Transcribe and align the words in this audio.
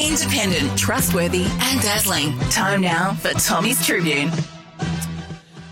Independent, 0.00 0.78
trustworthy, 0.78 1.42
and 1.42 1.80
dazzling. 1.80 2.38
Time 2.50 2.80
now 2.80 3.14
for 3.14 3.30
Tommy's 3.32 3.84
Tribune. 3.84 4.30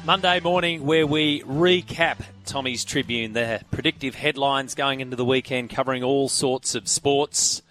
Monday 0.04 0.40
morning, 0.40 0.84
where 0.84 1.06
we 1.06 1.42
recap 1.42 2.24
Tommy's 2.44 2.84
Tribune, 2.84 3.34
the 3.34 3.60
predictive 3.70 4.16
headlines 4.16 4.74
going 4.74 5.00
into 5.00 5.14
the 5.14 5.24
weekend, 5.24 5.70
covering 5.70 6.02
all 6.02 6.28
sorts 6.28 6.74
of 6.74 6.88
sports. 6.88 7.62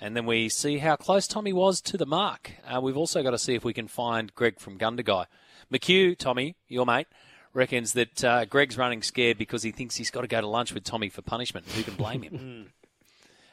And 0.00 0.16
then 0.16 0.26
we 0.26 0.48
see 0.48 0.78
how 0.78 0.96
close 0.96 1.28
Tommy 1.28 1.52
was 1.52 1.80
to 1.82 1.96
the 1.96 2.06
mark. 2.06 2.50
Uh, 2.66 2.80
we've 2.80 2.96
also 2.96 3.22
got 3.22 3.30
to 3.30 3.38
see 3.38 3.54
if 3.54 3.64
we 3.64 3.72
can 3.72 3.86
find 3.86 4.34
Greg 4.34 4.58
from 4.58 4.78
Gundagai. 4.78 5.26
McHugh, 5.72 6.18
Tommy, 6.18 6.56
your 6.66 6.84
mate, 6.84 7.06
reckons 7.54 7.92
that 7.92 8.24
uh, 8.24 8.44
Greg's 8.44 8.76
running 8.76 9.02
scared 9.02 9.38
because 9.38 9.62
he 9.62 9.70
thinks 9.70 9.96
he's 9.96 10.10
got 10.10 10.22
to 10.22 10.26
go 10.26 10.40
to 10.40 10.48
lunch 10.48 10.74
with 10.74 10.82
Tommy 10.82 11.08
for 11.08 11.22
punishment. 11.22 11.66
Who 11.70 11.84
can 11.84 11.94
blame 11.94 12.22
him? 12.22 12.72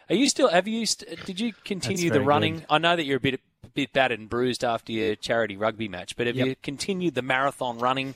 Are 0.10 0.16
you 0.16 0.28
still? 0.30 0.48
Have 0.50 0.68
you? 0.68 0.86
St- 0.86 1.24
did 1.26 1.40
you 1.40 1.54
continue 1.64 2.10
the 2.10 2.22
running? 2.22 2.58
good. 2.58 2.66
I 2.70 2.78
know 2.80 2.96
that 2.96 3.06
you're 3.06 3.18
a 3.18 3.22
bit 3.22 3.36
a 3.64 3.68
bit 3.68 3.94
battered 3.94 4.20
and 4.20 4.30
bruised 4.30 4.64
after 4.64 4.92
your 4.92 5.16
charity 5.16 5.56
rugby 5.58 5.88
match, 5.88 6.16
but 6.16 6.28
have 6.28 6.36
Yep. 6.36 6.48
you 6.48 6.56
continued 6.64 7.14
the 7.16 7.22
marathon 7.22 7.78
running? 7.80 8.16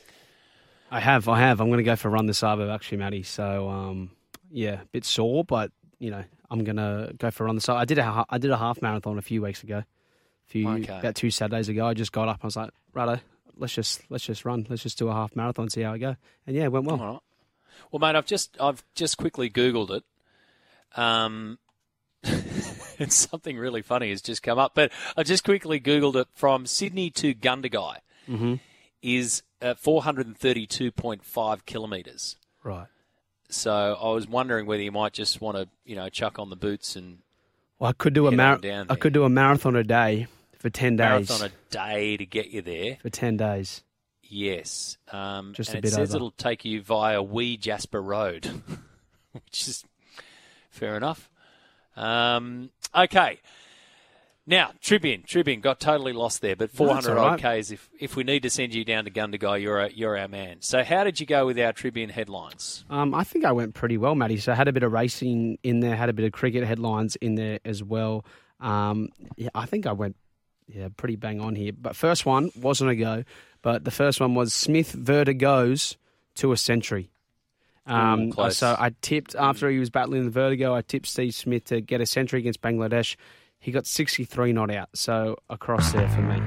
I 0.90 1.00
have, 1.00 1.28
I 1.28 1.40
have. 1.40 1.60
I'm 1.60 1.68
going 1.68 1.78
to 1.78 1.84
go 1.84 1.96
for 1.96 2.08
a 2.08 2.12
run 2.12 2.26
this 2.28 2.38
suburb 2.40 2.70
actually, 2.70 2.98
Matty. 3.00 3.24
So, 3.24 3.68
um, 3.70 4.12
yeah, 4.52 4.82
a 4.82 4.86
bit 4.92 5.06
sore, 5.06 5.44
but 5.44 5.72
you 6.00 6.12
know, 6.12 6.24
I'm 6.52 6.64
going 6.64 6.76
to 6.78 7.14
go 7.18 7.32
for 7.32 7.44
a 7.44 7.46
run 7.48 7.56
this. 7.56 7.68
I 7.70 7.86
did 7.86 7.98
a 8.00 8.26
I 8.30 8.38
did 8.38 8.52
a 8.52 8.58
half 8.58 8.82
marathon 8.82 9.18
a 9.18 9.22
few 9.22 9.42
weeks 9.42 9.64
ago, 9.64 9.78
a 9.80 9.86
few 10.48 10.68
Okay. 10.70 10.98
about 11.00 11.16
two 11.16 11.30
Saturdays 11.32 11.70
ago. 11.70 11.86
I 11.88 11.94
just 11.94 12.12
got 12.12 12.28
up. 12.28 12.40
I 12.44 12.48
was 12.48 12.56
like, 12.56 12.72
righto, 12.94 13.20
let's 13.58 13.74
just 13.74 14.02
let's 14.10 14.24
just 14.26 14.46
run. 14.46 14.66
Let's 14.70 14.84
just 14.84 14.98
do 14.98 15.10
a 15.10 15.14
half 15.14 15.36
marathon, 15.36 15.70
see 15.70 15.82
how 15.82 15.94
I 15.94 15.98
go. 16.00 16.16
And 16.48 16.56
yeah, 16.56 16.64
it 16.64 16.72
went 16.72 16.86
well. 16.86 17.00
All 17.02 17.12
right. 17.14 17.20
Well, 17.92 18.00
mate, 18.00 18.16
I've 18.18 18.26
just 18.26 18.56
I've 18.60 18.84
just 18.96 19.18
quickly 19.18 19.50
googled 19.50 19.90
it. 19.92 20.04
Um, 20.96 21.58
and 23.00 23.12
something 23.12 23.58
really 23.58 23.82
funny 23.82 24.10
has 24.10 24.22
just 24.22 24.44
come 24.44 24.58
up. 24.60 24.74
But 24.76 24.92
I 25.18 25.24
just 25.24 25.44
quickly 25.44 25.80
googled 25.80 26.16
it 26.16 26.28
from 26.34 26.66
Sydney 26.66 27.10
to 27.12 27.34
Gundagai 27.34 27.98
Mhm. 28.30 28.60
is 29.02 29.44
uh, 29.62 29.74
432.5 29.76 31.66
kilometres. 31.66 32.36
Right. 32.64 32.88
So 33.50 33.98
I 34.02 34.10
was 34.10 34.28
wondering 34.28 34.66
whether 34.66 34.82
you 34.82 34.92
might 34.92 35.14
just 35.14 35.42
want 35.42 35.58
to 35.58 35.68
you 35.86 35.96
know 35.96 36.10
chuck 36.10 36.40
on 36.40 36.50
the 36.50 36.56
boots 36.56 36.96
and 36.96 37.20
Well, 37.80 37.90
I 37.90 37.94
could 37.94 38.14
do 38.14 38.28
a 38.28 38.32
Head 38.32 38.38
mar- 38.64 38.86
I 38.90 38.96
could 38.96 39.14
do 39.14 39.24
a 39.24 39.30
marathon 39.30 39.76
a 39.76 39.84
day 39.84 40.28
for 40.58 40.70
ten 40.70 40.96
days. 40.96 41.30
marathon 41.30 41.50
a 41.50 41.52
day 41.72 42.18
to 42.18 42.26
get 42.26 42.50
you 42.50 42.62
there. 42.62 42.98
for 43.02 43.10
ten 43.10 43.38
days. 43.38 43.84
Yes. 44.24 44.98
Um, 45.12 45.54
Just 45.54 45.74
a 45.74 45.78
it 45.78 45.82
bit 45.82 45.92
says 45.92 46.10
over. 46.12 46.16
it'll 46.18 46.32
take 46.32 46.66
you 46.66 46.82
via 46.82 47.22
Wee 47.22 47.56
Jasper 47.58 48.02
Road, 48.02 48.46
which 49.34 49.68
is 49.68 49.84
fair 50.72 50.98
enough. 50.98 51.30
Um, 51.96 52.70
okay. 52.96 53.40
Now, 54.46 54.72
Tribune, 54.82 55.24
Tribune 55.26 55.62
got 55.62 55.80
totally 55.80 56.12
lost 56.12 56.42
there, 56.42 56.58
but 56.58 56.70
400 56.70 57.18
all 57.18 57.26
odd 57.26 57.44
right. 57.44 57.62
Ks. 57.62 57.72
If, 57.72 57.90
if 57.98 58.18
we 58.18 58.26
need 58.26 58.44
to 58.44 58.50
send 58.50 58.74
you 58.74 58.84
down 58.84 59.06
to 59.06 59.12
Gundagai, 59.12 59.62
you're, 59.62 59.80
a, 59.80 59.90
you're 59.90 60.18
our 60.18 60.28
man. 60.28 60.58
So, 60.60 60.84
how 60.84 61.06
did 61.06 61.22
you 61.22 61.26
go 61.26 61.46
with 61.46 61.58
our 61.58 61.72
Tribune 61.72 62.10
headlines? 62.10 62.84
Um, 62.90 63.16
I 63.16 63.24
think 63.24 63.46
I 63.46 63.54
went 63.54 63.74
pretty 63.74 63.98
well, 63.98 64.16
Matty. 64.16 64.38
So 64.38 64.52
I 64.52 64.56
had 64.56 64.68
a 64.68 64.74
bit 64.74 64.84
of 64.84 64.92
racing 64.92 65.60
in 65.64 65.80
there, 65.80 65.96
had 65.96 66.10
a 66.10 66.14
bit 66.14 66.26
of 66.26 66.34
cricket 66.34 66.66
headlines 66.66 67.16
in 67.16 67.36
there 67.36 67.60
as 67.64 67.82
well. 67.82 68.26
Um, 68.60 69.10
yeah, 69.38 69.50
I 69.56 69.66
think 69.66 69.88
I 69.88 69.94
went 69.94 70.18
yeah 70.68 70.90
pretty 70.96 71.16
bang 71.16 71.40
on 71.40 71.56
here. 71.56 71.72
But 71.74 71.96
first 71.96 72.26
one 72.26 72.52
wasn't 72.56 72.90
a 72.90 72.96
go, 72.96 73.24
but 73.62 73.86
the 73.86 73.92
first 73.92 74.20
one 74.20 74.36
was 74.36 74.54
Smith 74.54 74.94
vertigos 74.94 75.96
to 76.36 76.52
a 76.52 76.58
century. 76.58 77.12
Um, 77.86 78.32
Ooh, 78.40 78.52
so 78.52 78.76
I 78.80 78.92
tipped 79.02 79.36
after 79.36 79.70
he 79.70 79.80
was 79.80 79.90
battling 79.90 80.24
the 80.24 80.32
vertigo. 80.32 80.74
I 80.74 80.82
tipped 80.82 81.08
Steve 81.08 81.34
Smith 81.34 81.66
to 81.66 81.82
get 81.82 82.02
a 82.02 82.06
century 82.06 82.40
against 82.40 82.62
Bangladesh. 82.62 83.16
He 83.60 83.72
got 83.72 83.86
63 83.86 84.54
not 84.54 84.72
out, 84.72 84.90
so 84.94 85.38
across 85.50 85.92
there 85.92 86.10
for 86.10 86.22
me. 86.22 86.42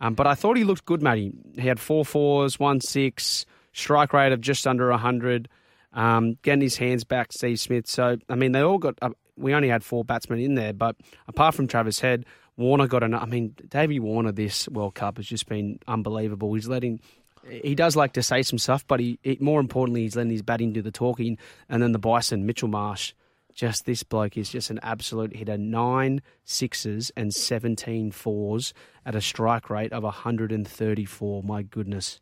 Um, 0.00 0.14
but 0.14 0.26
I 0.26 0.34
thought 0.34 0.56
he 0.56 0.64
looked 0.64 0.84
good, 0.84 1.00
Matty. 1.02 1.32
He 1.54 1.68
had 1.68 1.78
four 1.78 2.04
fours, 2.04 2.58
one 2.58 2.80
six, 2.80 3.46
strike 3.72 4.12
rate 4.12 4.32
of 4.32 4.40
just 4.40 4.66
under 4.66 4.90
100, 4.90 5.48
um, 5.92 6.36
getting 6.42 6.60
his 6.60 6.76
hands 6.76 7.04
back, 7.04 7.32
Steve 7.32 7.60
Smith. 7.60 7.86
So, 7.86 8.16
I 8.28 8.34
mean, 8.34 8.52
they 8.52 8.60
all 8.60 8.78
got, 8.78 8.98
uh, 9.00 9.10
we 9.36 9.54
only 9.54 9.68
had 9.68 9.84
four 9.84 10.04
batsmen 10.04 10.40
in 10.40 10.54
there, 10.54 10.72
but 10.72 10.96
apart 11.28 11.54
from 11.54 11.68
Travis 11.68 12.00
Head, 12.00 12.26
Warner 12.56 12.86
got 12.86 13.02
an, 13.02 13.14
I 13.14 13.26
mean, 13.26 13.54
Davey 13.68 14.00
Warner 14.00 14.32
this 14.32 14.68
World 14.68 14.94
Cup 14.94 15.16
has 15.16 15.26
just 15.26 15.46
been 15.48 15.78
unbelievable. 15.86 16.52
He's 16.54 16.68
letting, 16.68 17.00
he 17.48 17.74
does 17.74 17.96
like 17.96 18.12
to 18.14 18.22
say 18.22 18.42
some 18.42 18.58
stuff, 18.58 18.86
but 18.86 19.00
he, 19.00 19.18
he 19.22 19.38
more 19.40 19.60
importantly, 19.60 20.02
he's 20.02 20.16
letting 20.16 20.30
his 20.30 20.42
batting 20.42 20.72
do 20.72 20.82
the 20.82 20.90
talking. 20.90 21.38
And 21.68 21.82
then 21.82 21.92
the 21.92 21.98
Bison, 21.98 22.46
Mitchell 22.46 22.68
Marsh, 22.68 23.12
just 23.54 23.84
this 23.84 24.02
bloke 24.02 24.36
is 24.36 24.48
just 24.48 24.70
an 24.70 24.80
absolute 24.82 25.36
hitter. 25.36 25.58
Nine 25.58 26.22
sixes 26.44 27.10
and 27.16 27.34
17 27.34 28.12
fours 28.12 28.72
at 29.04 29.14
a 29.14 29.20
strike 29.20 29.68
rate 29.70 29.92
of 29.92 30.02
134. 30.04 31.42
My 31.42 31.62
goodness. 31.62 32.20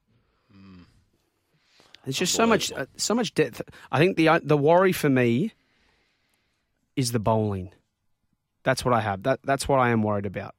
There's 2.05 2.17
just 2.17 2.35
so 2.35 2.47
much, 2.47 2.73
uh, 2.73 2.87
so 2.97 3.15
much 3.15 3.35
depth. 3.35 3.61
I 3.93 3.99
think 3.99 4.17
the 4.17 4.29
uh, 4.29 4.41
the 4.43 4.57
worry 4.57 4.93
for 4.93 5.11
me 5.11 5.53
is 6.97 7.13
the 7.13 7.19
bowling. 7.19 7.73
That's 8.63 8.85
what 8.85 8.95
I 8.95 9.01
have. 9.01 9.23
That 9.25 9.41
that's 9.45 9.69
what 9.69 9.81
I 9.81 9.91
am 9.91 10.03
worried 10.03 10.27
about. 10.27 10.55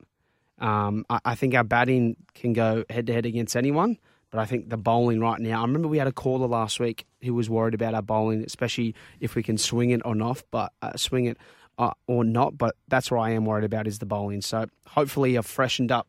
Um, 0.59 1.05
I, 1.09 1.19
I 1.25 1.35
think 1.35 1.55
our 1.55 1.63
batting 1.63 2.16
can 2.35 2.53
go 2.53 2.85
head 2.89 3.07
to 3.07 3.13
head 3.13 3.25
against 3.25 3.55
anyone, 3.55 3.97
but 4.31 4.40
I 4.40 4.46
think 4.46 4.69
the 4.69 4.78
bowling 4.78 5.19
right 5.19 5.40
now. 5.40 5.59
I 5.59 5.62
remember 5.62 5.88
we 5.88 5.97
had 5.97 6.08
a 6.08 6.12
caller 6.14 6.47
last 6.47 6.80
week 6.80 7.06
who 7.22 7.34
was 7.34 7.50
worried 7.50 7.74
about 7.74 7.94
our 7.94 8.02
bowling, 8.02 8.44
especially 8.44 8.96
if 9.19 9.36
we 9.36 9.44
can 9.44 9.58
swing 9.58 9.92
it 9.92 10.02
or 10.06 10.16
not, 10.16 10.42
but 10.52 10.72
uh, 10.81 10.96
swing 10.96 11.25
it 11.25 11.38
uh, 11.78 11.92
or 12.08 12.24
not. 12.24 12.58
But 12.58 12.75
that's 12.88 13.12
what 13.12 13.20
I 13.20 13.31
am 13.31 13.46
worried 13.46 13.66
about 13.66 13.88
is 13.88 14.00
the 14.00 14.06
bowling. 14.06 14.41
So 14.41 14.66
hopefully, 14.88 15.36
a 15.36 15.44
freshened 15.44 15.91
up 15.91 16.08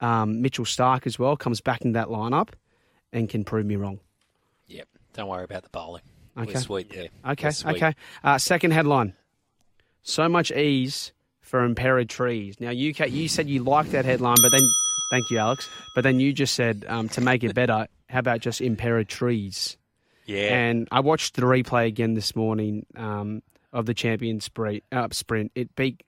um, 0.00 0.42
Mitchell 0.42 0.64
Starc 0.64 1.06
as 1.06 1.18
well 1.18 1.36
comes 1.36 1.60
back 1.60 1.82
into 1.82 1.94
that 1.94 2.08
lineup 2.08 2.50
and 3.12 3.28
can 3.28 3.44
prove 3.44 3.64
me 3.64 3.76
wrong. 3.76 4.00
Yep. 4.66 4.88
Don't 5.14 5.28
worry 5.28 5.44
about 5.44 5.62
the 5.62 5.68
bowling. 5.70 6.02
Okay. 6.36 6.54
We're 6.54 6.60
sweet 6.60 6.90
there. 6.90 7.08
Okay, 7.28 7.50
sweet. 7.50 7.76
okay. 7.76 7.94
Uh, 8.24 8.38
second 8.38 8.72
headline: 8.72 9.14
So 10.02 10.28
much 10.28 10.50
ease 10.50 11.12
for 11.40 11.62
impaired 11.62 12.08
trees. 12.08 12.58
Now 12.58 12.70
you 12.70 12.94
ca- 12.94 13.04
you 13.04 13.28
said 13.28 13.48
you 13.48 13.62
liked 13.62 13.92
that 13.92 14.06
headline, 14.06 14.36
but 14.42 14.50
then 14.50 14.66
thank 15.12 15.30
you, 15.30 15.38
Alex. 15.38 15.68
But 15.94 16.02
then 16.02 16.18
you 16.18 16.32
just 16.32 16.54
said 16.54 16.84
um, 16.88 17.08
to 17.10 17.20
make 17.20 17.44
it 17.44 17.54
better, 17.54 17.86
how 18.08 18.18
about 18.18 18.40
just 18.40 18.60
impaired 18.60 19.08
trees? 19.08 19.76
Yeah. 20.24 20.54
And 20.56 20.88
I 20.90 21.00
watched 21.00 21.36
the 21.36 21.42
replay 21.42 21.86
again 21.86 22.14
this 22.14 22.34
morning 22.34 22.86
um, 22.96 23.42
of 23.72 23.86
the 23.86 23.94
champion 23.94 24.40
sprint. 24.40 24.82
Uh, 24.90 25.08
sprint. 25.12 25.52
It 25.54 25.76
beat 25.76 26.02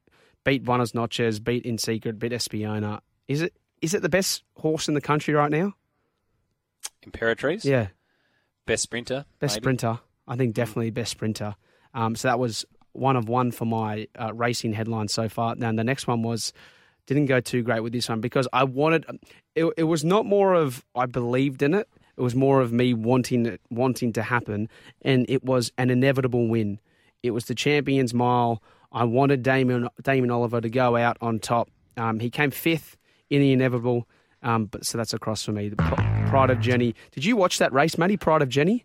beat 0.44 0.64
Buenos 0.64 0.94
Noches, 0.94 1.38
beat 1.38 1.64
In 1.64 1.78
Secret, 1.78 2.18
beat 2.18 2.32
Espiona. 2.32 3.00
Is 3.28 3.42
it 3.42 3.54
is 3.82 3.92
it 3.92 4.02
the 4.02 4.08
best 4.08 4.42
horse 4.56 4.88
in 4.88 4.94
the 4.94 5.00
country 5.00 5.34
right 5.34 5.50
now? 5.50 5.74
Imperatrice? 7.06 7.64
Yeah. 7.64 7.88
Best 8.66 8.84
sprinter? 8.84 9.26
Best 9.40 9.56
maybe? 9.56 9.62
sprinter. 9.62 9.98
I 10.26 10.36
think 10.36 10.54
definitely 10.54 10.90
best 10.90 11.10
sprinter. 11.10 11.54
Um, 11.92 12.16
so 12.16 12.28
that 12.28 12.38
was 12.38 12.64
one 12.92 13.16
of 13.16 13.28
one 13.28 13.50
for 13.50 13.66
my 13.66 14.08
uh, 14.18 14.32
racing 14.32 14.72
headlines 14.72 15.12
so 15.12 15.28
far. 15.28 15.54
Now 15.56 15.72
the 15.72 15.84
next 15.84 16.06
one 16.06 16.22
was 16.22 16.52
didn't 17.06 17.26
go 17.26 17.40
too 17.40 17.62
great 17.62 17.80
with 17.80 17.92
this 17.92 18.08
one 18.08 18.20
because 18.20 18.48
I 18.52 18.64
wanted. 18.64 19.04
It, 19.54 19.72
it 19.76 19.84
was 19.84 20.04
not 20.04 20.26
more 20.26 20.54
of 20.54 20.84
I 20.94 21.06
believed 21.06 21.62
in 21.62 21.74
it. 21.74 21.88
It 22.16 22.20
was 22.20 22.34
more 22.34 22.60
of 22.60 22.72
me 22.72 22.94
wanting 22.94 23.46
it, 23.46 23.60
wanting 23.70 24.12
to 24.12 24.22
happen, 24.22 24.68
and 25.02 25.26
it 25.28 25.44
was 25.44 25.72
an 25.78 25.90
inevitable 25.90 26.46
win. 26.48 26.78
It 27.22 27.32
was 27.32 27.46
the 27.46 27.54
Champions 27.54 28.14
Mile. 28.14 28.62
I 28.92 29.04
wanted 29.04 29.42
Damien 29.42 29.88
Damien 30.02 30.30
Oliver 30.30 30.60
to 30.60 30.70
go 30.70 30.96
out 30.96 31.16
on 31.20 31.40
top. 31.40 31.70
Um, 31.96 32.20
he 32.20 32.30
came 32.30 32.50
fifth 32.50 32.96
in 33.30 33.40
the 33.40 33.52
inevitable. 33.52 34.08
Um, 34.42 34.66
but 34.66 34.84
so 34.84 34.98
that's 34.98 35.14
across 35.14 35.42
for 35.42 35.52
me. 35.52 35.70
The 35.70 35.76
Pride 35.76 36.50
of 36.50 36.58
Jenni. 36.58 36.94
Did 37.12 37.24
you 37.24 37.34
watch 37.34 37.58
that 37.58 37.72
race, 37.72 37.96
Matty? 37.96 38.16
Pride 38.16 38.42
of 38.42 38.48
Jenni. 38.50 38.84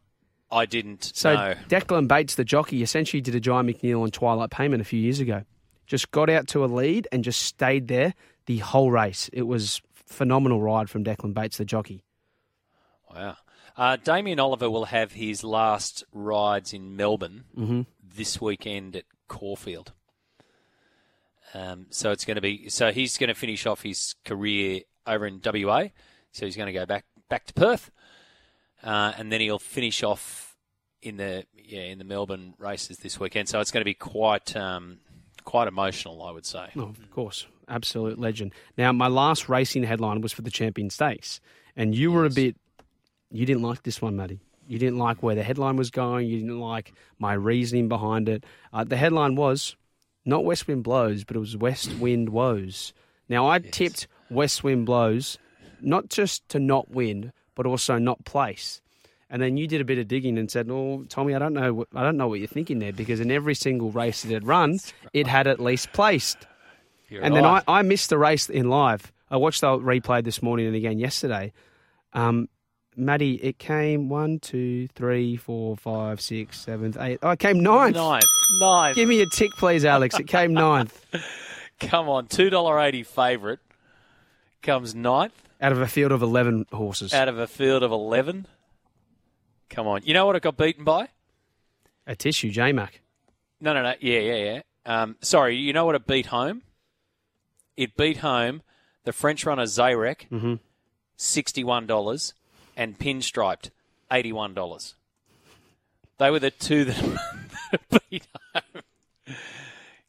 I 0.52 0.66
didn't. 0.66 1.12
So 1.14 1.36
no. 1.36 1.54
Declan 1.68 2.08
Bates, 2.08 2.36
the 2.36 2.44
jockey, 2.44 2.82
essentially 2.82 3.22
did 3.22 3.36
a 3.36 3.40
Jye 3.40 3.62
McNeil 3.62 4.02
on 4.02 4.10
Twilight 4.10 4.50
Payment 4.50 4.82
a 4.82 4.86
few 4.86 5.00
years 5.00 5.20
ago. 5.20 5.44
Just 5.90 6.12
got 6.12 6.30
out 6.30 6.48
to 6.50 6.64
a 6.64 6.68
lead 6.68 7.08
and 7.12 7.24
just 7.24 7.42
stayed 7.42 7.88
there 7.88 8.14
the 8.46 8.60
whole 8.60 8.92
race. 8.92 9.28
It 9.34 9.42
was 9.42 9.82
phenomenal 9.92 10.62
ride 10.62 10.88
from 10.90 11.04
Declan 11.04 11.34
Bates, 11.34 11.58
the 11.58 11.66
jockey. 11.66 12.04
Wow. 13.14 13.36
Uh, 13.76 13.96
Damien 13.96 14.40
Oliver 14.40 14.70
will 14.70 14.86
have 14.86 15.14
his 15.14 15.44
last 15.44 16.04
rides 16.14 16.74
in 16.74 16.96
Melbourne 16.96 17.44
Mhm. 17.58 17.86
this 18.04 18.40
weekend 18.40 18.96
at 18.98 19.06
Caulfield. 19.28 19.94
Um, 21.56 21.88
so 21.90 22.12
it's 22.12 22.26
going 22.26 22.36
to 22.36 22.42
be 22.42 22.70
so 22.70 22.92
he's 22.92 23.18
going 23.18 23.30
to 23.30 23.34
finish 23.34 23.66
off 23.66 23.82
his 23.82 24.14
career 24.24 24.82
over 25.08 25.26
in 25.26 25.40
WA. 25.44 25.88
So 26.32 26.46
he's 26.46 26.56
going 26.56 26.68
to 26.68 26.74
go 26.80 26.86
back 26.86 27.06
back 27.30 27.46
to 27.48 27.54
Perth, 27.54 27.90
uh, 28.84 29.14
and 29.18 29.32
then 29.32 29.42
he'll 29.42 29.58
finish 29.58 30.04
off 30.04 30.56
in 31.02 31.18
the 31.18 31.46
yeah 31.56 31.82
in 31.82 31.98
the 31.98 32.04
Melbourne 32.04 32.54
races 32.60 33.00
this 33.00 33.20
weekend. 33.20 33.50
So 33.50 33.60
it's 33.60 33.72
going 33.72 33.82
to 33.82 33.86
be 33.86 33.96
quite 33.96 34.56
um, 34.56 35.00
quite 35.44 35.68
emotional, 35.68 36.22
I 36.24 36.32
would 36.32 36.46
say. 36.46 36.68
Oh, 36.76 36.84
of 36.84 37.12
course, 37.12 37.48
absolute 37.68 38.20
legend. 38.20 38.54
Now, 38.78 38.92
my 38.92 39.08
last 39.08 39.50
racing 39.50 39.84
headline 39.84 40.22
was 40.22 40.32
for 40.32 40.42
the 40.42 40.52
Champion 40.52 40.90
Stakes, 40.90 41.40
and 41.76 41.96
you 41.96 42.12
were 42.12 42.26
a 42.26 42.30
bit. 42.30 42.56
You 43.32 43.46
didn't 43.46 43.64
like 43.64 43.84
this 43.84 44.02
one, 44.02 44.16
Matty. 44.16 44.40
You 44.68 44.78
didn't 44.78 45.00
like 45.00 45.24
where 45.24 45.36
the 45.36 45.44
headline 45.44 45.78
was 45.78 45.90
going. 45.90 46.28
You 46.28 46.40
didn't 46.40 46.60
like 46.60 46.94
my 47.18 47.34
reasoning 47.34 47.88
behind 47.90 48.30
it. 48.30 48.44
Uh, 48.72 48.84
the 48.84 48.98
headline 48.98 49.36
was 49.36 49.76
not 50.26 50.46
west 50.46 50.68
wind 50.68 50.84
blows, 50.84 51.24
but 51.24 51.36
it 51.36 51.40
was 51.40 51.58
west 51.58 51.94
wind 51.96 52.30
woes. 52.30 52.94
Now 53.28 53.50
I 53.50 53.60
tipped 53.60 54.08
west 54.30 54.64
wind 54.64 54.86
blows, 54.86 55.38
not 55.82 56.10
just 56.10 56.48
to 56.50 56.60
not 56.60 56.92
win, 56.92 57.32
but 57.56 57.66
also 57.66 57.98
not 57.98 58.26
place. 58.26 58.82
And 59.30 59.42
then 59.42 59.58
you 59.58 59.68
did 59.68 59.80
a 59.80 59.86
bit 59.86 60.00
of 60.00 60.08
digging 60.08 60.38
and 60.38 60.50
said, 60.50 60.68
"Oh, 60.72 61.06
Tommy, 61.08 61.36
I 61.36 61.40
don't 61.40 61.54
know, 61.54 61.74
what- 61.74 61.88
I 61.94 62.02
don't 62.04 62.18
know 62.18 62.28
what 62.28 62.40
you're 62.40 62.48
thinking 62.48 62.80
there, 62.80 62.92
because 62.94 63.20
in 63.20 63.30
every 63.30 63.54
single 63.54 63.92
race 63.92 64.24
that 64.24 64.34
it 64.36 64.44
run, 64.44 64.80
it 65.14 65.28
had 65.28 65.46
at 65.48 65.60
least 65.60 65.94
placed." 65.94 66.38
You're 67.10 67.24
and 67.24 67.36
then. 67.36 67.46
I, 67.46 67.62
I 67.68 67.82
missed 67.84 68.10
the 68.10 68.18
race 68.18 68.50
in 68.50 68.70
live. 68.70 69.12
I 69.30 69.38
watched 69.38 69.62
the 69.62 69.68
replay 69.78 70.24
this 70.24 70.42
morning 70.42 70.66
and 70.68 70.76
again 70.76 70.98
yesterday. 71.00 71.54
Um, 72.14 72.50
Matty, 72.96 73.36
it 73.36 73.60
came 73.60 74.10
one, 74.10 74.40
two, 74.40 74.88
three, 74.90 75.38
four, 75.38 75.78
five, 75.78 76.20
six, 76.20 76.60
seven, 76.60 76.94
eight. 77.00 77.20
Oh, 77.22 77.30
it 77.30 77.40
came 77.40 77.60
ninth. 77.62 77.96
ninth, 77.96 78.26
ninth. 78.60 78.96
Give 78.96 79.08
me 79.08 79.22
a 79.22 79.26
tick, 79.28 79.52
please, 79.58 79.86
Alex. 79.86 80.20
It 80.20 80.28
came 80.28 80.54
ninth 80.54 81.06
Come 81.80 82.10
on, 82.10 82.28
two 82.28 82.50
dollar 82.50 82.80
eighty 82.82 83.04
favourite 83.04 83.60
comes 84.62 84.94
ninth 84.94 85.34
out 85.62 85.72
of 85.72 85.80
a 85.80 85.88
field 85.88 86.12
of 86.12 86.22
11 86.22 86.66
horses. 86.74 87.14
out 87.14 87.28
of 87.30 87.38
a 87.38 87.48
field 87.48 87.84
of 87.84 87.92
eleven. 87.92 88.46
Come 89.70 89.88
on, 89.88 90.02
you 90.04 90.14
know 90.14 90.26
what 90.26 90.36
it 90.36 90.42
got 90.42 90.58
beaten 90.58 90.84
by? 90.84 91.10
A 92.08 92.16
tissue, 92.16 92.50
J 92.52 92.72
Mac. 92.72 93.02
No, 93.62 93.74
no, 93.74 93.84
no. 93.84 93.94
Yeah, 94.00 94.20
yeah, 94.20 94.36
yeah. 94.36 94.62
Um, 94.86 95.16
sorry, 95.22 95.56
you 95.56 95.74
know 95.74 95.86
what 95.86 95.96
it 95.96 96.08
beat 96.08 96.28
home? 96.28 96.64
It 97.78 97.96
beat 97.96 98.18
home 98.18 98.62
the 99.04 99.14
French 99.14 99.46
runner 99.46 99.64
Zayrek, 99.64 100.60
sixty-one 101.18 101.86
dollars, 101.88 102.34
and 102.76 102.98
Pinstriped, 102.98 103.70
eighty-one 104.12 104.54
dollars. 104.54 104.96
They 106.18 106.32
were 106.32 106.40
the 106.40 106.52
two 106.52 106.86
that 106.86 107.18
beat 108.10 108.28
home. 108.54 108.84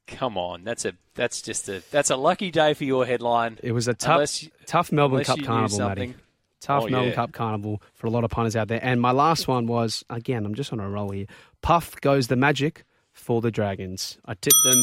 Come 0.07 0.37
on, 0.39 0.65
that's 0.65 0.85
a 0.85 0.93
that's 1.15 1.43
just 1.43 1.69
a 1.69 1.83
that's 1.91 2.11
a 2.11 2.17
lucky 2.17 2.51
day 2.51 2.75
for 2.75 2.85
your 2.85 3.07
headline. 3.07 3.59
It 3.63 3.73
was 3.73 3.87
a 3.89 3.95
tough, 3.95 4.43
you- 4.43 4.51
tough 4.67 4.91
Melbourne 4.91 5.23
Cup 5.25 5.41
carnival, 5.43 5.69
something. 5.77 6.15
Tough 6.61 6.85
Oh, 6.85 6.89
Melbourne 6.89 7.09
yeah. 7.11 7.15
Cup 7.15 7.33
carnival 7.33 7.83
for 7.95 8.07
a 8.07 8.11
lot 8.11 8.23
of 8.25 8.31
punters 8.31 8.55
out 8.57 8.69
there. 8.69 8.81
And 8.83 9.01
my 9.01 9.13
last 9.13 9.49
one 9.49 9.67
was 9.67 10.05
again, 10.11 10.45
I'm 10.45 10.55
just 10.55 10.73
on 10.73 10.81
a 10.81 10.89
roll 10.89 11.11
here. 11.11 11.27
Puff 11.63 11.99
goes 12.01 12.29
the 12.29 12.37
magic 12.37 12.85
for 13.13 13.41
the 13.41 13.51
Dragons. 13.51 14.19
I 14.27 14.35
tipped 14.35 14.57
them. 14.65 14.83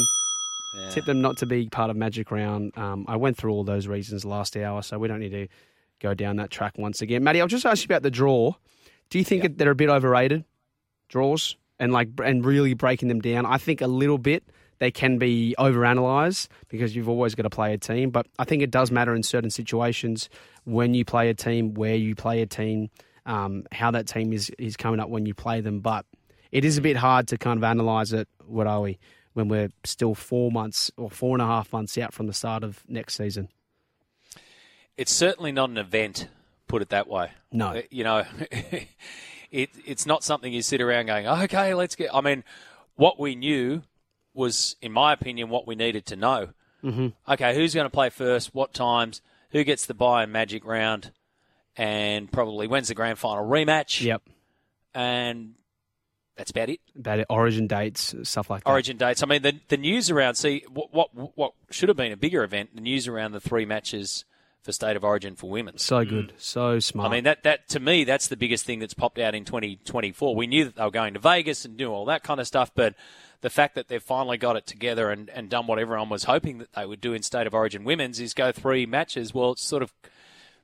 Yeah. 0.76 0.90
Tipped 0.90 1.08
them 1.08 1.22
not 1.22 1.38
to 1.38 1.46
be 1.46 1.70
part 1.70 1.90
of 1.90 1.96
Magic 1.96 2.30
Round. 2.30 2.78
Um, 2.78 3.06
I 3.08 3.16
went 3.16 3.38
through 3.38 3.52
all 3.52 3.64
those 3.64 3.88
reasons 3.88 4.26
last 4.26 4.56
hour, 4.58 4.82
so 4.82 5.00
we 5.00 5.08
don't 5.08 5.20
need 5.20 5.32
to 5.32 5.48
go 6.00 6.14
down 6.14 6.36
that 6.36 6.52
track 6.52 6.78
once 6.78 7.02
again. 7.02 7.24
Matty, 7.24 7.42
I'll 7.42 7.48
just 7.48 7.66
ask 7.66 7.84
you 7.84 7.88
about 7.88 8.04
the 8.04 8.12
draw. 8.12 8.54
Do 9.10 9.18
you 9.18 9.24
think 9.24 9.44
that 9.44 9.58
they're 9.58 9.72
a 9.72 9.76
bit 9.76 9.90
overrated 9.90 10.44
draws 11.10 11.56
and 11.80 11.94
like 11.94 12.10
and 12.24 12.46
really 12.46 12.74
breaking 12.74 13.08
them 13.08 13.22
down? 13.22 13.46
I 13.46 13.58
think 13.58 13.82
a 13.82 13.88
little 13.88 14.18
bit. 14.18 14.44
They 14.80 14.92
can 14.92 15.18
be 15.18 15.56
overanalyzed 15.58 16.48
because 16.70 16.96
you've 16.96 17.10
always 17.10 17.36
got 17.36 17.44
to 17.44 17.50
play 17.50 17.74
a 17.74 17.78
team, 17.78 18.10
but 18.10 18.28
I 18.38 18.44
think 18.44 18.62
it 18.62 18.72
does 18.72 18.92
matter 18.92 19.16
in 19.16 19.24
certain 19.24 19.50
situations 19.50 20.30
when 20.66 20.94
you 20.94 21.04
play 21.06 21.30
a 21.30 21.34
team, 21.34 21.74
where 21.74 21.96
you 21.96 22.16
play 22.16 22.42
a 22.42 22.46
team, 22.46 22.90
um, 23.26 23.64
how 23.72 23.92
that 23.92 24.08
team 24.08 24.34
is 24.34 24.50
is 24.58 24.78
coming 24.78 25.00
up 25.00 25.10
when 25.10 25.26
you 25.26 25.34
play 25.34 25.62
them. 25.62 25.80
But 25.80 26.06
it 26.52 26.64
is 26.64 26.78
a 26.78 26.82
bit 26.82 26.98
hard 26.98 27.28
to 27.30 27.38
kind 27.38 27.58
of 27.58 27.64
analyze 27.64 28.14
it. 28.14 28.28
What 28.46 28.68
are 28.68 28.82
we? 28.82 29.00
when 29.38 29.50
we're 29.50 29.70
still 29.84 30.16
four 30.16 30.52
months 30.52 30.90
or 30.98 31.12
four 31.12 31.36
and 31.36 31.44
a 31.44 31.46
half 31.46 31.72
months 31.72 31.96
out 32.00 32.12
from 32.12 32.26
the 32.26 32.34
start 32.34 32.64
of 32.64 32.84
next 32.88 33.14
season. 33.14 33.50
It's 34.98 35.12
certainly 35.12 35.52
not 35.52 35.70
an 35.70 35.78
event, 35.78 36.28
put 36.68 36.82
it 36.82 36.90
that 36.90 37.08
way. 37.08 37.30
No. 37.52 37.68
Uh, 37.68 37.82
You 37.92 38.04
know, 38.04 38.24
it, 39.52 39.70
it's 39.86 40.08
not 40.08 40.24
something 40.24 40.52
you 40.52 40.64
sit 40.64 40.82
around 40.82 41.06
going, 41.06 41.28
okay, 41.28 41.76
let's 41.76 41.96
get. 41.96 42.10
I 42.16 42.22
mean, 42.22 42.44
what 42.96 43.20
we 43.20 43.36
knew 43.36 43.84
was, 44.38 44.76
in 44.82 44.92
my 44.92 45.12
opinion, 45.14 45.50
what 45.50 45.68
we 45.68 45.76
needed 45.76 46.06
to 46.08 46.16
know. 46.16 46.50
Mm-hmm. 46.84 47.08
Okay, 47.30 47.56
who's 47.56 47.74
going 47.74 47.86
to 47.86 47.90
play 47.90 48.10
first? 48.10 48.54
What 48.54 48.74
times? 48.74 49.22
Who 49.52 49.64
gets 49.64 49.86
the 49.86 49.94
buy 49.94 50.24
in 50.24 50.32
Magic 50.32 50.64
Round? 50.64 51.12
And 51.76 52.32
probably 52.32 52.68
when's 52.68 52.88
the 52.88 52.96
grand 52.96 53.20
final 53.20 53.46
rematch? 53.46 54.02
Yep. 54.02 54.24
And 54.94 55.56
that's 56.36 56.52
about 56.52 56.70
it. 56.70 56.80
About 56.98 57.20
it, 57.20 57.26
origin 57.30 57.68
dates, 57.68 58.16
stuff 58.24 58.50
like 58.50 58.64
that. 58.64 58.70
Origin 58.70 58.98
dates. 58.98 59.24
I 59.24 59.26
mean, 59.26 59.42
the 59.42 59.60
the 59.68 59.78
news 59.78 60.10
around. 60.10 60.36
See, 60.36 60.64
what 60.72 60.94
what 60.94 61.38
what 61.38 61.54
should 61.72 61.90
have 61.90 61.98
been 61.98 62.12
a 62.12 62.18
bigger 62.18 62.44
event. 62.44 62.76
The 62.76 62.82
news 62.82 63.08
around 63.08 63.32
the 63.32 63.40
three 63.40 63.66
matches 63.66 64.24
for 64.68 64.74
State 64.74 64.98
of 64.98 65.04
Origin 65.06 65.38
for 65.38 65.50
women. 65.50 65.78
So 65.78 66.04
good. 66.04 66.34
So 66.38 66.80
smart. 66.80 67.10
I 67.10 67.16
mean, 67.16 67.24
that, 67.24 67.44
that 67.44 67.70
to 67.70 67.80
me, 67.80 68.04
that's 68.04 68.28
the 68.28 68.36
biggest 68.36 68.66
thing 68.66 68.80
that's 68.80 68.94
popped 68.94 69.18
out 69.18 69.34
in 69.34 69.46
2024. 69.46 70.36
We 70.36 70.46
knew 70.46 70.66
that 70.66 70.76
they 70.76 70.84
were 70.84 70.92
going 70.92 71.14
to 71.14 71.22
Vegas 71.22 71.64
and 71.64 71.78
do 71.78 71.90
all 71.90 72.04
that 72.08 72.22
kind 72.22 72.42
of 72.42 72.48
stuff, 72.48 72.72
but 72.76 72.94
the 73.40 73.50
fact 73.50 73.76
that 73.76 73.88
they've 73.88 74.04
finally 74.04 74.38
got 74.38 74.58
it 74.58 74.68
together 74.68 75.10
and, 75.10 75.30
and 75.30 75.50
done 75.50 75.68
what 75.68 75.80
everyone 75.80 76.10
was 76.10 76.26
hoping 76.26 76.58
that 76.58 76.74
they 76.74 76.86
would 76.86 77.00
do 77.00 77.14
in 77.14 77.24
State 77.24 77.48
of 77.48 77.54
Origin 77.54 77.86
women's 77.86 78.20
is 78.20 78.34
go 78.34 78.52
three 78.52 78.86
matches. 78.86 79.34
Well, 79.34 79.54
it's 79.54 79.64
sort 79.64 79.84
of, 79.84 79.94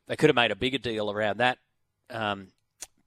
they 0.08 0.18
could 0.18 0.30
have 0.30 0.36
made 0.36 0.52
a 0.52 0.56
bigger 0.56 0.80
deal 0.80 1.10
around 1.10 1.38
that. 1.38 1.60
Um, 2.10 2.48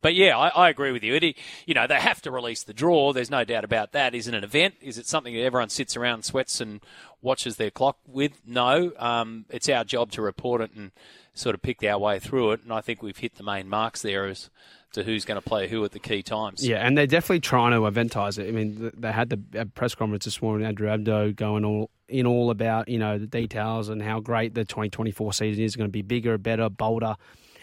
but 0.06 0.14
yeah, 0.14 0.38
I, 0.38 0.66
I 0.66 0.68
agree 0.68 0.92
with 0.92 1.02
you. 1.02 1.16
It, 1.16 1.36
you 1.66 1.74
know, 1.74 1.88
they 1.88 1.98
have 1.98 2.22
to 2.22 2.30
release 2.30 2.62
the 2.62 2.72
draw. 2.72 3.12
There's 3.12 3.28
no 3.28 3.42
doubt 3.42 3.64
about 3.64 3.90
that. 3.90 4.14
Is 4.14 4.28
it 4.28 4.34
an 4.34 4.44
event? 4.44 4.76
Is 4.80 4.98
it 4.98 5.06
something 5.08 5.34
that 5.34 5.42
everyone 5.42 5.68
sits 5.68 5.96
around, 5.96 6.24
sweats, 6.24 6.60
and 6.60 6.80
watches 7.22 7.56
their 7.56 7.72
clock 7.72 7.98
with? 8.06 8.40
No. 8.46 8.92
Um, 9.00 9.46
it's 9.50 9.68
our 9.68 9.82
job 9.82 10.12
to 10.12 10.22
report 10.22 10.60
it 10.60 10.70
and 10.76 10.92
sort 11.34 11.56
of 11.56 11.62
pick 11.62 11.82
our 11.82 11.98
way 11.98 12.20
through 12.20 12.52
it. 12.52 12.62
And 12.62 12.72
I 12.72 12.82
think 12.82 13.02
we've 13.02 13.16
hit 13.16 13.34
the 13.34 13.42
main 13.42 13.68
marks 13.68 14.02
there 14.02 14.26
as 14.26 14.48
to 14.92 15.02
who's 15.02 15.24
going 15.24 15.42
to 15.42 15.48
play 15.48 15.66
who 15.66 15.84
at 15.84 15.90
the 15.90 15.98
key 15.98 16.22
times. 16.22 16.64
Yeah, 16.64 16.86
and 16.86 16.96
they're 16.96 17.08
definitely 17.08 17.40
trying 17.40 17.72
to 17.72 17.84
eventize 17.86 18.38
it. 18.38 18.46
I 18.46 18.52
mean, 18.52 18.92
they 18.96 19.10
had 19.10 19.30
the 19.30 19.66
press 19.74 19.96
conference 19.96 20.24
this 20.24 20.40
morning, 20.40 20.68
Andrew 20.68 20.86
Abdo 20.86 21.34
going 21.34 21.64
all 21.64 21.90
in 22.08 22.26
all 22.26 22.50
about 22.50 22.88
you 22.88 22.98
know 22.98 23.18
the 23.18 23.26
details 23.26 23.88
and 23.88 24.00
how 24.00 24.20
great 24.20 24.54
the 24.54 24.64
2024 24.64 25.32
season 25.32 25.64
is 25.64 25.74
going 25.74 25.88
to 25.88 25.92
be 25.92 26.02
bigger, 26.02 26.38
better, 26.38 26.68
bolder, 26.68 27.16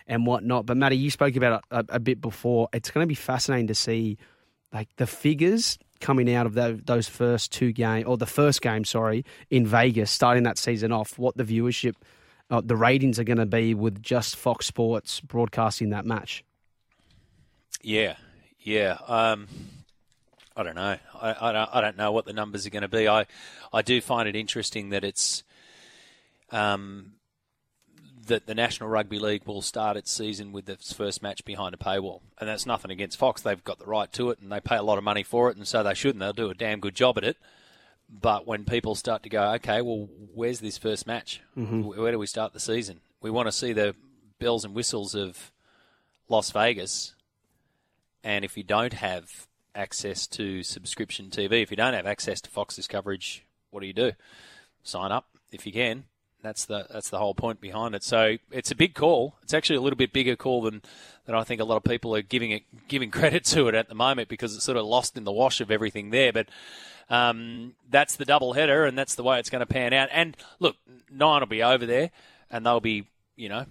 and 0.08 0.26
whatnot. 0.26 0.66
But 0.66 0.78
Matty, 0.78 0.98
you 0.98 1.10
spoke 1.10 1.36
about 1.36 1.64
it 1.72 1.90
a, 1.90 1.96
a 1.96 2.00
bit 2.00 2.22
before. 2.22 2.70
It's 2.74 2.92
going 2.92 3.04
to 3.04 3.08
be 3.08 3.16
fascinating 3.16 3.68
to 3.68 3.76
see 3.76 4.18
like 4.72 4.90
the 4.98 5.08
figures 5.08 5.78
coming 6.00 6.34
out 6.34 6.46
of 6.46 6.54
tho- 6.54 6.80
those 6.84 7.08
first 7.08 7.52
two 7.52 7.72
games 7.72 8.06
or 8.06 8.18
the 8.18 8.26
first 8.26 8.62
game, 8.62 8.84
sorry, 8.84 9.24
in 9.50 9.66
Vegas, 9.66 10.12
starting 10.12 10.44
that 10.44 10.58
season 10.58 10.92
off. 10.92 11.18
What 11.18 11.38
the 11.38 11.44
viewership, 11.44 11.94
uh, 12.50 12.62
the 12.64 12.76
ratings 12.76 13.20
are 13.20 13.24
going 13.24 13.38
to 13.38 13.46
be 13.46 13.74
with 13.74 14.02
just 14.02 14.36
Fox 14.36 14.66
Sports 14.66 15.22
broadcasting 15.22 15.92
that 15.92 16.06
match. 16.06 16.44
Yeah, 17.82 18.16
yeah. 18.60 18.98
Um, 19.08 19.48
I 20.56 20.64
don't 20.64 20.76
know. 20.76 20.98
I, 21.22 21.36
I 21.40 21.52
don't. 21.52 21.70
I 21.74 21.82
don't 21.82 21.98
know 21.98 22.12
what 22.12 22.26
the 22.26 22.34
numbers 22.34 22.66
are 22.66 22.70
going 22.70 22.84
to 22.84 22.88
be. 22.88 23.08
I, 23.08 23.26
I 23.72 23.82
do 23.82 24.02
find 24.02 24.28
it 24.28 24.36
interesting 24.36 24.90
that 24.90 25.04
it's, 25.04 25.44
um, 26.52 27.14
that 28.28 28.46
the 28.46 28.56
National 28.56 28.90
Rugby 28.90 29.20
League 29.20 29.46
will 29.46 29.62
start 29.62 29.98
its 29.98 30.12
season 30.12 30.52
with 30.52 30.70
its 30.70 30.94
first 30.94 31.22
match 31.22 31.44
behind 31.46 31.74
a 31.74 31.78
paywall, 31.78 32.22
and 32.40 32.48
that's 32.48 32.66
nothing 32.66 32.92
against 32.92 33.18
Fox. 33.18 33.42
They've 33.42 33.64
got 33.64 33.80
the 33.80 33.86
right 33.86 34.12
to 34.14 34.30
it, 34.30 34.40
and 34.40 34.52
they 34.52 34.60
pay 34.60 34.78
a 34.78 34.84
lot 34.84 34.98
of 34.98 35.04
money 35.04 35.24
for 35.24 35.50
it, 35.50 35.58
and 35.58 35.68
so 35.68 35.84
they 35.84 35.94
should, 35.94 36.16
and 36.16 36.22
they'll 36.22 36.34
do 36.34 36.50
a 36.50 36.56
damn 36.56 36.80
good 36.80 36.96
job 36.96 37.18
at 37.18 37.24
it. 37.24 37.38
But 38.10 38.46
when 38.46 38.66
people 38.66 38.96
start 38.96 39.24
to 39.24 39.30
go, 39.30 39.54
okay, 39.54 39.82
well, 39.82 40.08
where's 40.34 40.60
this 40.60 40.78
first 40.78 41.08
match? 41.08 41.42
Mm-hmm. 41.58 41.82
Where 41.82 42.12
do 42.12 42.20
we 42.20 42.28
start 42.28 42.54
the 42.54 42.60
season? 42.60 43.02
We 43.22 43.32
want 43.32 43.48
to 43.48 43.52
see 43.52 43.74
the 43.74 43.96
bells 44.40 44.66
and 44.66 44.76
whistles 44.76 45.16
of 45.16 45.52
Las 46.30 46.52
Vegas 46.52 47.16
and 48.24 48.46
if 48.46 48.56
you 48.56 48.64
don't 48.64 48.94
have 48.94 49.48
access 49.76 50.28
to 50.28 50.64
subscription 50.64 51.30
TV, 51.30 51.62
if 51.62 51.72
you 51.72 51.78
don't 51.78 51.94
have 51.94 52.06
access 52.06 52.40
to 52.42 52.50
Fox's 52.50 52.88
coverage, 52.88 53.46
what 53.70 53.82
do 53.82 53.88
you 53.88 53.94
do? 53.94 54.14
Sign 54.84 55.12
up 55.12 55.28
if 55.52 55.66
you 55.66 55.74
can. 55.74 56.06
That's 56.44 56.66
the 56.66 56.86
that's 56.92 57.10
the 57.10 57.18
whole 57.18 57.34
point 57.34 57.62
behind 57.62 57.96
it. 57.96 58.04
So 58.04 58.38
it's 58.52 58.70
a 58.70 58.76
big 58.76 58.94
call. 58.94 59.36
It's 59.42 59.54
actually 59.54 59.78
a 59.78 59.82
little 59.82 59.98
bit 59.98 60.12
bigger 60.12 60.36
call 60.36 60.62
than 60.62 60.82
than 61.26 61.36
I 61.36 61.44
think 61.44 61.62
a 61.62 61.64
lot 61.64 61.78
of 61.78 61.84
people 61.86 62.16
are 62.16 62.22
giving 62.22 62.52
it 62.52 62.64
giving 62.90 63.10
credit 63.20 63.46
to 63.46 63.70
it 63.70 63.76
at 63.76 63.88
the 63.88 63.96
moment 63.96 64.28
because 64.28 64.54
it's 64.54 64.66
sort 64.66 64.78
of 64.78 64.86
lost 64.86 65.18
in 65.18 65.24
the 65.24 65.32
wash 65.32 65.62
of 65.62 65.72
everything 65.72 66.10
there. 66.10 66.34
But 66.34 66.50
um, 67.10 67.76
that's 67.90 68.18
the 68.18 68.26
double 68.26 68.54
header, 68.54 68.86
and 68.86 68.98
that's 68.98 69.16
the 69.16 69.24
way 69.24 69.40
it's 69.40 69.50
going 69.50 69.62
to 69.62 69.66
pan 69.66 69.94
out. 69.94 70.10
And 70.12 70.36
look, 70.60 70.76
nine 71.10 71.40
will 71.40 71.48
be 71.48 71.64
over 71.64 71.86
there, 71.86 72.12
and 72.52 72.66
they'll 72.66 72.82
be 72.82 73.08
you 73.38 73.48
know 73.48 73.66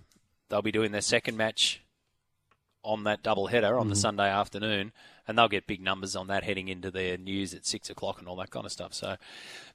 they'll 0.49 0.63
be 0.63 0.73
doing 0.73 0.93
their 0.93 1.03
second 1.03 1.37
match 1.37 1.83
on 2.85 3.05
that 3.05 3.23
double 3.23 3.47
header 3.47 3.79
on 3.79 3.89
the 3.89 3.97
Sunday 3.97 4.29
afternoon, 4.29 4.93
and 5.27 5.39
they'll 5.39 5.49
get 5.49 5.67
big 5.67 5.81
numbers 5.81 6.17
on 6.17 6.27
that 6.27 6.43
heading 6.45 6.69
into 6.69 6.91
their 6.91 7.17
news 7.17 7.55
at 7.55 7.65
six 7.65 7.91
o'clock 7.91 8.19
and 8.19 8.29
all 8.29 8.37
that 8.37 8.51
kind 8.51 8.67
of 8.67 8.73
stuff. 8.73 8.93
So, 8.93 9.17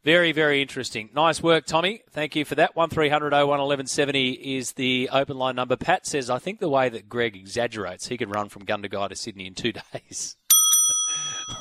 very, 0.04 0.32
very 0.32 0.62
interesting. 0.62 1.10
Nice 1.14 1.42
work, 1.42 1.66
Tommy. 1.66 2.02
Thank 2.12 2.36
you 2.36 2.46
for 2.46 2.56
that. 2.56 2.76
One 2.76 2.90
1170 2.90 4.32
is 4.58 4.74
the 4.74 5.10
open 5.12 5.38
line 5.38 5.56
number. 5.56 5.76
Pat 5.78 6.06
says, 6.06 6.30
I 6.30 6.40
think 6.40 6.60
the 6.60 6.70
way 6.70 6.90
that 6.90 7.08
Greg 7.08 7.36
exaggerates, 7.36 8.08
he 8.08 8.18
could 8.18 8.34
run 8.34 8.50
from 8.50 8.66
Gundagai 8.66 9.10
to 9.10 9.16
Sydney 9.16 9.48
in 9.48 9.56
two 9.56 9.74
days. 9.94 10.36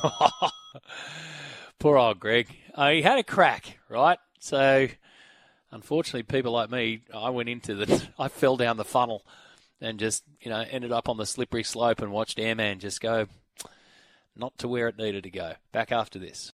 Poor 1.79 1.97
old 1.97 2.19
Greg. 2.19 2.47
Uh, 2.73 2.89
he 2.89 3.01
had 3.01 3.19
a 3.19 3.23
crack, 3.23 3.79
right? 3.89 4.19
So, 4.39 4.87
unfortunately, 5.71 6.23
people 6.23 6.51
like 6.51 6.69
me, 6.69 7.01
I 7.13 7.29
went 7.29 7.49
into 7.49 7.75
the, 7.75 8.07
I 8.19 8.27
fell 8.27 8.57
down 8.57 8.77
the 8.77 8.85
funnel 8.85 9.23
and 9.81 9.99
just, 9.99 10.23
you 10.41 10.49
know, 10.49 10.63
ended 10.69 10.91
up 10.91 11.09
on 11.09 11.17
the 11.17 11.25
slippery 11.25 11.63
slope 11.63 12.01
and 12.01 12.11
watched 12.11 12.39
Airman 12.39 12.79
just 12.79 13.01
go 13.01 13.27
not 14.35 14.57
to 14.59 14.67
where 14.67 14.87
it 14.87 14.97
needed 14.97 15.23
to 15.23 15.31
go. 15.31 15.53
Back 15.71 15.91
after 15.91 16.19
this. 16.19 16.45